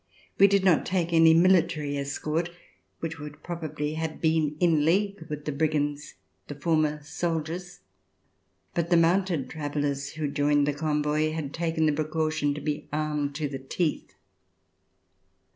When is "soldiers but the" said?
7.03-8.97